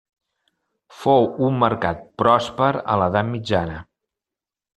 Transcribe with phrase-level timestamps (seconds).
[1.01, 3.79] Fou un mercat pròsper a l'edat mitjana.